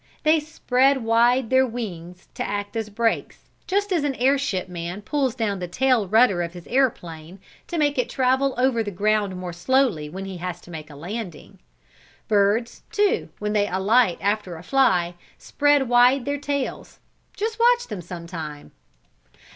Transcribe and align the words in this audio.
They 0.23 0.39
spread 0.39 1.03
wide 1.03 1.51
their 1.51 1.67
wings 1.67 2.27
to 2.33 2.41
act 2.43 2.75
as 2.75 2.89
brakes, 2.89 3.51
just 3.67 3.91
as 3.91 4.03
an 4.03 4.15
airship 4.15 4.67
man 4.67 5.03
pulls 5.03 5.35
down 5.35 5.59
the 5.59 5.67
tail 5.67 6.07
rudder 6.07 6.41
of 6.41 6.53
his 6.53 6.65
aeroplane 6.65 7.37
to 7.67 7.77
make 7.77 7.99
it 7.99 8.09
travel 8.09 8.55
over 8.57 8.81
the 8.81 8.89
ground 8.89 9.35
more 9.35 9.53
slowly 9.53 10.09
when 10.09 10.25
he 10.25 10.37
has 10.37 10.67
made 10.67 10.89
a 10.89 10.95
landing. 10.95 11.59
Birds, 12.27 12.81
too, 12.91 13.29
when 13.37 13.53
they 13.53 13.67
alight 13.67 14.17
after 14.21 14.55
a 14.57 14.63
fly, 14.63 15.13
spread 15.37 15.87
wide 15.87 16.25
their 16.25 16.39
tails. 16.39 16.97
Just 17.37 17.59
watch 17.59 17.85
them 17.87 18.01
some 18.01 18.25
time. 18.25 18.71